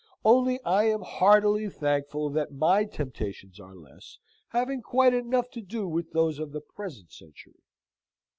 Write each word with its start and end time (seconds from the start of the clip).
Only, 0.25 0.59
I 0.65 0.85
am 0.85 1.03
heartily 1.03 1.69
thankful 1.69 2.31
that 2.31 2.51
my 2.51 2.85
temptations 2.85 3.59
are 3.59 3.75
less, 3.75 4.17
having 4.47 4.81
quite 4.81 5.13
enough 5.13 5.51
to 5.51 5.61
do 5.61 5.87
with 5.87 6.11
those 6.11 6.39
of 6.39 6.53
the 6.53 6.61
present 6.61 7.11
century. 7.11 7.61